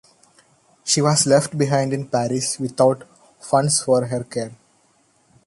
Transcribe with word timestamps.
She 0.83 0.99
was 0.99 1.27
left 1.27 1.55
behind 1.59 1.93
in 1.93 2.07
Paris 2.07 2.59
without 2.59 3.03
funds 3.39 3.83
for 3.83 4.07
her 4.07 4.23
care. 4.23 4.55